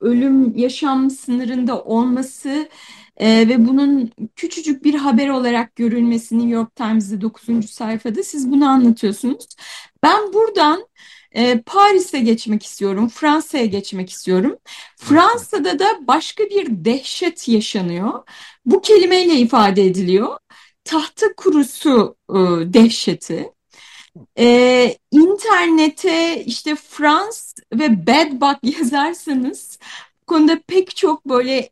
ölüm 0.00 0.56
yaşam 0.56 1.10
sınırında 1.10 1.82
olması 1.82 2.68
e, 3.16 3.48
ve 3.48 3.68
bunun 3.68 4.10
küçücük 4.36 4.84
bir 4.84 4.94
haber 4.94 5.28
olarak 5.28 5.76
görülmesi 5.76 6.38
New 6.38 6.50
York 6.50 6.76
Times'de 6.76 7.20
9. 7.20 7.70
sayfada 7.70 8.22
siz 8.22 8.50
bunu 8.50 8.68
anlatıyorsunuz. 8.68 9.46
Ben 10.02 10.32
buradan 10.32 10.86
e, 11.32 11.62
Paris'e 11.62 12.20
geçmek 12.20 12.62
istiyorum, 12.62 13.08
Fransa'ya 13.08 13.66
geçmek 13.66 14.10
istiyorum. 14.10 14.56
Fransa'da 14.96 15.78
da 15.78 15.86
başka 16.06 16.44
bir 16.44 16.66
dehşet 16.70 17.48
yaşanıyor. 17.48 18.22
Bu 18.66 18.80
kelimeyle 18.80 19.34
ifade 19.34 19.84
ediliyor. 19.86 20.38
Tahta 20.84 21.26
kurusu 21.36 22.16
e, 22.30 22.34
dehşeti. 22.74 23.55
Ee, 24.38 24.96
internete 25.10 26.44
işte 26.44 26.74
Frans 26.74 27.54
ve 27.72 28.06
Bad 28.06 28.32
Bug 28.32 28.56
yazarsanız 28.78 29.78
bu 30.22 30.26
konuda 30.26 30.60
pek 30.68 30.96
çok 30.96 31.28
böyle 31.28 31.70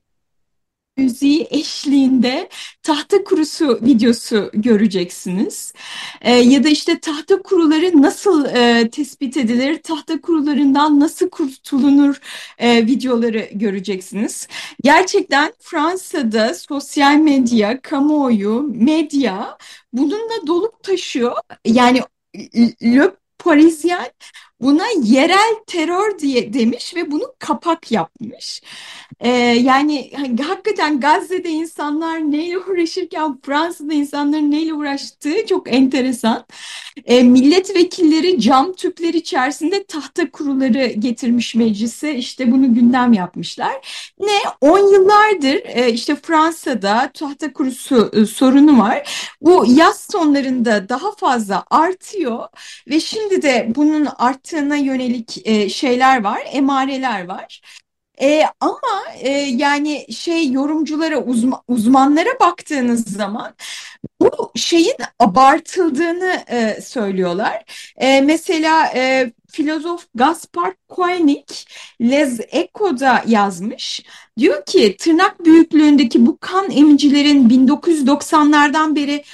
müziği 0.97 1.47
eşliğinde 1.51 2.49
tahta 2.83 3.25
kurusu 3.25 3.79
videosu 3.83 4.51
göreceksiniz. 4.55 5.73
Ee, 6.21 6.33
ya 6.33 6.65
da 6.65 6.69
işte 6.69 6.99
tahta 7.01 7.43
kuruları 7.43 8.03
nasıl 8.03 8.45
e, 8.45 8.91
tespit 8.91 9.37
edilir, 9.37 9.83
tahta 9.83 10.21
kurularından 10.21 11.01
nasıl 11.01 11.31
kurtulunur 11.31 12.21
e, 12.59 12.87
videoları 12.87 13.49
göreceksiniz. 13.53 14.49
Gerçekten 14.83 15.53
Fransa'da 15.61 16.55
sosyal 16.55 17.17
medya, 17.17 17.81
kamuoyu, 17.81 18.71
medya 18.75 19.59
bununla 19.93 20.47
dolup 20.47 20.83
taşıyor. 20.83 21.37
Yani 21.65 22.03
Le 22.35 23.17
Parisien 23.39 23.99
buna 24.61 24.85
yerel 25.03 25.55
terör 25.67 26.19
diye 26.19 26.53
demiş 26.53 26.97
ve 26.97 27.11
bunu 27.11 27.35
kapak 27.39 27.93
yapmış. 27.93 28.63
Ee, 29.21 29.29
yani 29.63 30.13
hakikaten 30.47 31.01
Gazze'de 31.01 31.51
insanlar 31.51 32.19
neyle 32.19 32.59
uğraşırken 32.59 33.39
Fransa'da 33.43 33.95
insanların 33.95 34.51
neyle 34.51 34.75
uğraştığı 34.75 35.47
çok 35.47 35.73
enteresan. 35.75 36.47
Ee, 37.07 37.23
milletvekilleri 37.23 38.41
cam 38.41 38.73
tüpler 38.73 39.15
içerisinde 39.15 39.85
tahta 39.85 40.31
kuruları 40.31 40.87
getirmiş 40.87 41.55
meclise 41.55 42.15
işte 42.17 42.53
bunu 42.53 42.75
gündem 42.75 43.13
yapmışlar. 43.13 43.73
Ne 44.21 44.39
10 44.61 44.79
yıllardır 44.79 45.63
e, 45.65 45.93
işte 45.93 46.17
Fransa'da 46.17 47.11
tahta 47.15 47.53
kurusu 47.53 48.11
e, 48.13 48.27
sorunu 48.27 48.79
var. 48.79 49.31
Bu 49.41 49.65
yaz 49.69 50.07
sonlarında 50.11 50.89
daha 50.89 51.13
fazla 51.13 51.65
artıyor 51.71 52.49
ve 52.89 53.01
şimdi 53.01 53.43
de 53.43 53.73
bunun 53.75 54.09
arttığına 54.45 54.77
yönelik 54.77 55.47
e, 55.47 55.69
şeyler 55.69 56.25
var, 56.25 56.43
emareler 56.53 57.29
var. 57.29 57.61
E, 58.21 58.45
ama 58.61 59.03
e, 59.21 59.31
yani 59.31 60.07
şey 60.13 60.53
yorumculara 60.53 61.19
uzma, 61.19 61.63
uzmanlara 61.69 62.41
baktığınız 62.41 63.05
zaman 63.05 63.55
bu 64.21 64.53
şeyin 64.57 64.97
abartıldığını 65.19 66.45
e, 66.49 66.81
söylüyorlar. 66.81 67.65
E, 67.97 68.21
mesela 68.21 68.87
e, 68.95 69.33
filozof 69.51 70.07
Gaspar 70.15 70.75
Koenig 70.89 71.49
Les 72.01 72.41
Echo'da 72.53 73.23
yazmış. 73.27 74.03
Diyor 74.39 74.65
ki 74.65 74.97
tırnak 74.97 75.45
büyüklüğündeki 75.45 76.27
bu 76.27 76.39
kan 76.39 76.71
emicilerin 76.71 77.49
1990'lardan 77.49 78.97
beri 78.97 79.25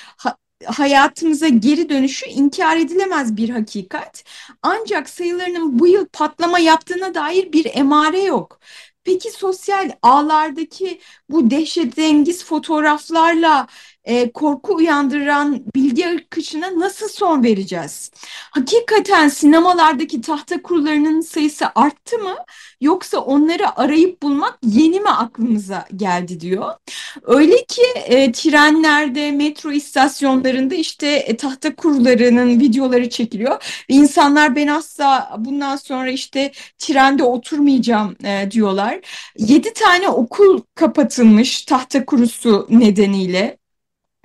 hayatımıza 0.67 1.49
geri 1.49 1.89
dönüşü 1.89 2.27
inkar 2.27 2.77
edilemez 2.77 3.37
bir 3.37 3.49
hakikat. 3.49 4.25
Ancak 4.63 5.09
sayılarının 5.09 5.79
bu 5.79 5.87
yıl 5.87 6.07
patlama 6.07 6.59
yaptığına 6.59 7.15
dair 7.15 7.53
bir 7.53 7.67
emare 7.75 8.21
yok. 8.23 8.61
Peki 9.05 9.31
sosyal 9.31 9.91
ağlardaki 10.03 11.01
bu 11.31 11.51
dehşetengiz 11.51 12.45
fotoğraflarla 12.45 13.67
e, 14.05 14.33
korku 14.33 14.75
uyandıran 14.75 15.63
bilgi 15.75 16.09
akışına 16.09 16.81
nasıl 16.81 17.09
son 17.09 17.45
vereceğiz? 17.45 18.11
Hakikaten 18.51 19.29
sinemalardaki 19.29 20.21
tahta 20.21 20.63
kurularının 20.63 21.21
sayısı 21.21 21.67
arttı 21.75 22.19
mı 22.19 22.37
yoksa 22.81 23.19
onları 23.19 23.79
arayıp 23.81 24.23
bulmak 24.23 24.59
yeni 24.63 25.01
mi 25.01 25.11
aklımıza 25.11 25.87
geldi 25.97 26.41
diyor. 26.41 26.75
Öyle 27.23 27.65
ki 27.65 27.83
e, 28.05 28.33
trenlerde, 28.33 29.31
metro 29.31 29.73
istasyonlarında 29.73 30.75
işte 30.75 31.07
e, 31.09 31.37
tahta 31.37 31.75
kurularının 31.75 32.61
videoları 32.61 33.11
çekiliyor 33.11 33.85
ve 33.91 33.95
insanlar 33.95 34.57
ben 34.57 34.67
asla 34.67 35.37
bundan 35.39 35.77
sonra 35.77 36.11
işte 36.11 36.53
trende 36.79 37.25
oturmayacağım 37.25 38.17
e, 38.25 38.51
diyorlar. 38.51 39.01
Yedi 39.39 39.73
tane 39.73 40.09
okul 40.09 40.63
kapatılmış 40.75 41.65
tahta 41.65 42.05
kurusu 42.05 42.67
nedeniyle. 42.71 43.60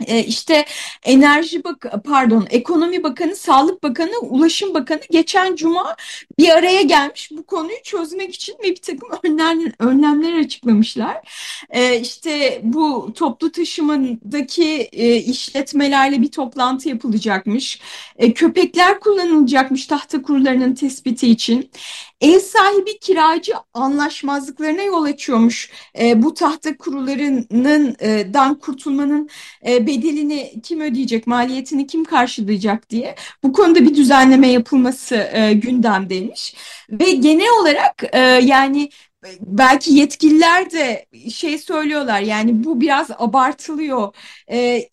E, 0.07 0.23
işte 0.23 0.65
Enerji 1.03 1.63
Bak 1.63 1.85
pardon 2.05 2.47
Ekonomi 2.49 3.03
Bakanı, 3.03 3.35
Sağlık 3.35 3.83
Bakanı, 3.83 4.19
Ulaşım 4.21 4.73
Bakanı 4.73 5.01
geçen 5.11 5.55
cuma 5.55 5.95
bir 6.39 6.49
araya 6.49 6.81
gelmiş 6.81 7.31
bu 7.31 7.43
konuyu 7.43 7.81
çözmek 7.83 8.35
için 8.35 8.55
ve 8.63 8.69
bir 8.69 8.75
takım 8.75 9.09
önlemler, 9.23 9.71
önlemler 9.79 10.39
açıklamışlar. 10.39 11.17
E, 11.69 11.99
işte 11.99 12.61
bu 12.63 13.13
toplu 13.15 13.51
taşımadaki 13.51 14.89
e, 14.91 15.15
işletmelerle 15.15 16.21
bir 16.21 16.31
toplantı 16.31 16.89
yapılacakmış. 16.89 17.81
E, 18.17 18.33
köpekler 18.33 18.99
kullanılacakmış 18.99 19.87
tahta 19.87 20.21
kurularının 20.21 20.75
tespiti 20.75 21.27
için. 21.27 21.71
Ev 22.21 22.39
sahibi 22.39 22.99
kiracı 22.99 23.53
anlaşmazlıklarına 23.73 24.81
yol 24.81 25.03
açıyormuş. 25.03 25.71
E, 25.99 26.23
bu 26.23 26.33
tahta 26.33 26.77
kurularının 26.77 27.95
e, 28.01 28.31
kurtulmanın 28.61 29.29
e, 29.67 29.84
bedelini 29.87 30.61
kim 30.63 30.81
ödeyecek, 30.81 31.27
maliyetini 31.27 31.87
kim 31.87 32.03
karşılayacak 32.03 32.89
diye 32.89 33.15
bu 33.43 33.53
konuda 33.53 33.79
bir 33.79 33.95
düzenleme 33.95 34.47
yapılması 34.47 35.15
e, 35.15 35.53
gündemdeymiş. 35.53 36.55
Ve 36.89 37.11
genel 37.11 37.49
olarak 37.61 38.03
e, 38.13 38.19
yani 38.19 38.89
belki 39.39 39.93
yetkililer 39.93 40.71
de 40.71 41.05
şey 41.33 41.57
söylüyorlar 41.57 42.21
yani 42.21 42.63
bu 42.63 42.81
biraz 42.81 43.07
abartılıyor. 43.17 44.15
E, 44.51 44.89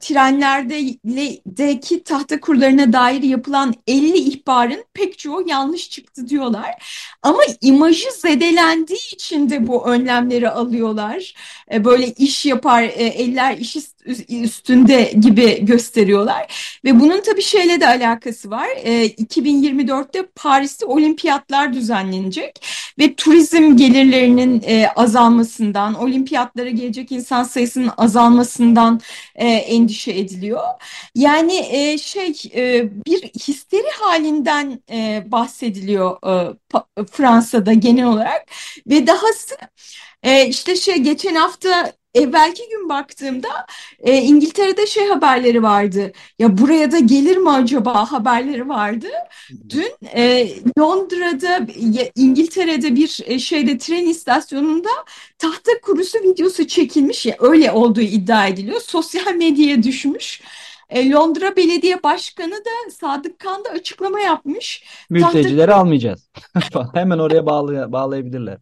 trenlerdeki 0.00 2.04
tahta 2.04 2.40
kurlarına 2.40 2.92
dair 2.92 3.22
yapılan 3.22 3.74
50 3.86 4.18
ihbarın 4.42 4.84
pek 4.94 5.18
çoğu 5.18 5.48
yanlış 5.48 5.90
çıktı 5.90 6.28
diyorlar. 6.28 6.70
Ama 7.22 7.42
imajı 7.60 8.12
zedelendiği 8.18 9.14
için 9.14 9.50
de 9.50 9.66
bu 9.66 9.86
önlemleri 9.86 10.50
alıyorlar. 10.50 11.34
E, 11.72 11.84
böyle 11.84 12.06
iş 12.06 12.46
yapar, 12.46 12.82
e, 12.82 12.88
eller 12.88 13.56
iş 13.56 13.76
üstünde 14.28 15.12
gibi 15.20 15.64
gösteriyorlar. 15.64 16.78
Ve 16.84 17.00
bunun 17.00 17.20
tabii 17.20 17.42
şeyle 17.42 17.80
de 17.80 17.86
alakası 17.86 18.50
var. 18.50 18.68
E, 18.82 19.06
2024'te 19.06 20.26
Paris'te 20.34 20.86
olimpiyatlar 20.86 21.72
düzenlenecek 21.72 22.66
ve 22.98 23.14
turizm 23.14 23.76
gelirlerinin 23.76 24.62
e, 24.66 24.88
azalmasından, 24.96 25.94
olimpiyatlara 25.94 26.68
gelecek 26.68 27.12
insan 27.12 27.44
sayısının 27.44 27.90
azalmasından 27.96 29.00
e, 29.34 29.46
endişe 29.48 30.12
ediliyor. 30.12 30.64
Yani 31.14 31.66
e, 31.70 31.98
şey 31.98 32.34
e, 32.54 32.88
bir 33.06 33.22
histeri 33.22 33.90
halinden 34.32 34.80
e, 34.90 35.24
bahsediliyor 35.32 36.16
e, 36.26 37.04
Fransa'da 37.12 37.72
genel 37.72 38.06
olarak 38.06 38.46
ve 38.86 39.06
dahası 39.06 39.56
e, 40.22 40.46
işte 40.46 40.76
şey 40.76 40.96
geçen 40.96 41.34
hafta 41.34 41.92
evvelki 42.14 42.62
gün 42.70 42.88
baktığımda 42.88 43.48
e, 44.00 44.16
İngiltere'de 44.16 44.86
şey 44.86 45.08
haberleri 45.08 45.62
vardı. 45.62 46.12
Ya 46.38 46.58
buraya 46.58 46.92
da 46.92 46.98
gelir 46.98 47.36
mi 47.36 47.50
acaba 47.50 48.12
haberleri 48.12 48.68
vardı. 48.68 49.06
Dün 49.68 49.92
e, 50.14 50.48
Londra'da 50.78 51.66
İngiltere'de 52.16 52.96
bir 52.96 53.20
e, 53.26 53.38
şeyde 53.38 53.78
tren 53.78 54.06
istasyonunda 54.06 54.90
tahta 55.38 55.72
kurusu 55.82 56.18
videosu 56.18 56.66
çekilmiş 56.66 57.26
ya 57.26 57.36
öyle 57.40 57.72
olduğu 57.72 58.00
iddia 58.00 58.46
ediliyor. 58.46 58.80
Sosyal 58.80 59.34
medyaya 59.34 59.82
düşmüş. 59.82 60.40
E, 60.92 61.10
Londra 61.10 61.56
Belediye 61.56 62.02
Başkanı 62.02 62.52
da 62.52 62.90
Sadık 62.90 63.38
Kan 63.38 63.64
da 63.64 63.68
açıklama 63.68 64.20
yapmış. 64.20 64.84
Mültecileri 65.10 65.66
tahta... 65.66 65.80
almayacağız. 65.80 66.30
Hemen 66.94 67.18
oraya 67.18 67.46
bağlay 67.46 67.92
bağlayabilirler. 67.92 68.58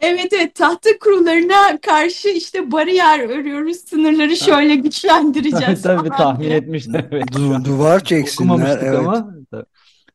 Evet 0.00 0.32
evet 0.32 0.54
tahta 0.54 0.90
kurularına 0.98 1.80
karşı 1.80 2.28
işte 2.28 2.72
bariyer 2.72 3.28
örüyoruz 3.28 3.76
sınırları 3.76 4.36
şöyle 4.36 4.74
güçlendireceğiz. 4.84 5.82
Tabii 5.82 6.08
tahmin 6.08 6.50
etmiştim. 6.50 7.06
Evet. 7.10 7.32
Du 7.32 7.64
duvar 7.64 8.04
çeksinler. 8.04 8.78
Evet. 8.82 8.98
ama. 8.98 9.34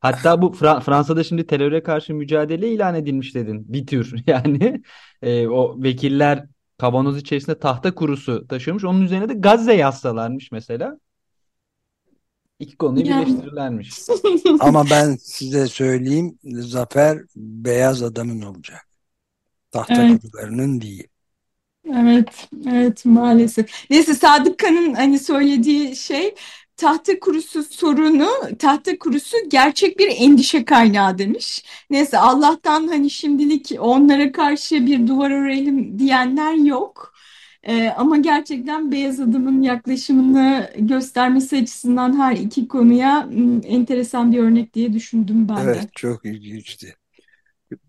Hatta 0.00 0.42
bu 0.42 0.52
Fra 0.52 0.80
Fransa'da 0.80 1.24
şimdi 1.24 1.46
teröre 1.46 1.82
karşı 1.82 2.14
mücadele 2.14 2.68
ilan 2.68 2.94
edilmiş 2.94 3.34
dedin. 3.34 3.64
Bir 3.68 3.86
tür 3.86 4.14
yani 4.26 4.82
e, 5.22 5.48
o 5.48 5.82
vekiller 5.82 6.46
kavanoz 6.78 7.18
içerisinde 7.18 7.58
tahta 7.58 7.94
kurusu 7.94 8.46
taşıyormuş. 8.46 8.84
Onun 8.84 9.02
üzerine 9.02 9.28
de 9.28 9.34
Gazze 9.34 9.74
yazsalarmış 9.74 10.52
mesela. 10.52 10.98
İki 12.60 12.76
konuyu 12.76 13.06
yani. 13.06 13.26
birleştirirlermiş. 13.26 13.94
Ama 14.60 14.90
ben 14.90 15.16
size 15.16 15.66
söyleyeyim 15.66 16.38
zafer 16.44 17.18
beyaz 17.36 18.02
adamın 18.02 18.42
olacak 18.42 18.90
tahta 19.70 20.04
evet. 20.04 20.22
kurularının 20.22 20.80
değil. 20.80 21.08
Evet, 21.94 22.48
evet 22.70 23.04
maalesef. 23.04 23.70
Neyse 23.90 24.14
Sadık 24.14 24.58
Kan'ın 24.58 24.94
hani 24.94 25.18
söylediği 25.18 25.96
şey 25.96 26.34
tahta 26.76 27.20
kurusu 27.20 27.62
sorunu, 27.62 28.28
tahta 28.58 28.98
kurusu 28.98 29.36
gerçek 29.48 29.98
bir 29.98 30.08
endişe 30.16 30.64
kaynağı 30.64 31.18
demiş. 31.18 31.64
Neyse 31.90 32.18
Allah'tan 32.18 32.88
hani 32.88 33.10
şimdilik 33.10 33.72
onlara 33.78 34.32
karşı 34.32 34.86
bir 34.86 35.06
duvar 35.06 35.30
örelim 35.30 35.98
diyenler 35.98 36.54
yok. 36.54 37.14
Ee, 37.62 37.88
ama 37.96 38.16
gerçekten 38.16 38.92
Beyaz 38.92 39.20
Adam'ın 39.20 39.62
yaklaşımını 39.62 40.70
göstermesi 40.78 41.56
açısından 41.56 42.18
her 42.18 42.36
iki 42.36 42.68
konuya 42.68 43.28
enteresan 43.64 44.32
bir 44.32 44.38
örnek 44.38 44.74
diye 44.74 44.92
düşündüm 44.92 45.48
ben 45.48 45.56
de. 45.56 45.62
Evet, 45.62 45.88
çok 45.94 46.24
ilginçti. 46.24 46.96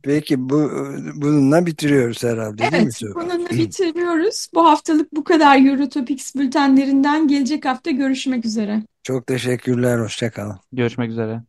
Peki 0.03 0.49
bu 0.49 0.71
bununla 1.15 1.65
bitiriyoruz 1.65 2.23
herhalde 2.23 2.63
evet, 2.63 2.73
değil 2.73 2.83
mi? 2.83 2.91
Evet, 3.03 3.15
bununla 3.15 3.49
bitiriyoruz. 3.49 4.47
Bu 4.53 4.65
haftalık 4.65 5.15
bu 5.15 5.23
kadar 5.23 5.65
Eurotopics 5.65 6.35
bültenlerinden 6.35 7.27
gelecek 7.27 7.65
hafta 7.65 7.91
görüşmek 7.91 8.45
üzere. 8.45 8.83
Çok 9.03 9.27
teşekkürler, 9.27 9.99
hoşçakalın. 9.99 10.59
Görüşmek 10.71 11.11
üzere. 11.11 11.41